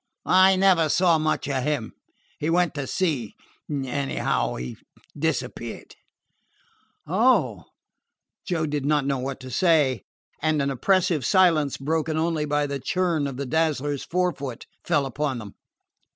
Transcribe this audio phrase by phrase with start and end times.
[0.25, 1.93] "I never saw much of him.
[2.39, 3.35] He went to sea
[3.69, 4.77] anyhow, he
[5.15, 5.93] disappeared."
[7.05, 7.65] "Oh!"
[8.43, 10.01] Joe did not know what to say,
[10.41, 15.37] and an oppressive silence, broken only by the churn of the Dazzler's forefoot, fell upon
[15.37, 15.53] them.